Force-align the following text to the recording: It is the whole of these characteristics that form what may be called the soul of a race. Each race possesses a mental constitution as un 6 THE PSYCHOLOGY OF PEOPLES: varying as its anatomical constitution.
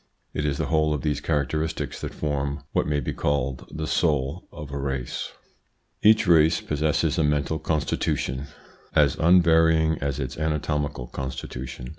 It 0.33 0.45
is 0.47 0.57
the 0.57 0.65
whole 0.65 0.95
of 0.95 1.03
these 1.03 1.21
characteristics 1.21 2.01
that 2.01 2.11
form 2.11 2.63
what 2.71 2.87
may 2.87 2.99
be 2.99 3.13
called 3.13 3.69
the 3.69 3.85
soul 3.85 4.47
of 4.51 4.71
a 4.71 4.79
race. 4.79 5.31
Each 6.01 6.25
race 6.25 6.59
possesses 6.59 7.19
a 7.19 7.23
mental 7.23 7.59
constitution 7.59 8.47
as 8.95 9.13
un 9.19 9.43
6 9.43 9.43
THE 9.43 9.43
PSYCHOLOGY 9.43 9.43
OF 9.43 9.43
PEOPLES: 9.43 9.43
varying 9.43 9.97
as 9.99 10.19
its 10.19 10.37
anatomical 10.39 11.05
constitution. 11.05 11.89